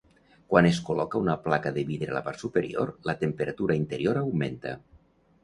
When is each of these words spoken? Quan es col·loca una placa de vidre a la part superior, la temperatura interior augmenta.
Quan 0.51 0.67
es 0.69 0.77
col·loca 0.87 1.21
una 1.25 1.35
placa 1.43 1.73
de 1.75 1.83
vidre 1.89 2.13
a 2.15 2.15
la 2.17 2.23
part 2.31 2.41
superior, 2.47 2.93
la 3.11 3.17
temperatura 3.21 3.79
interior 3.83 4.23
augmenta. 4.25 4.75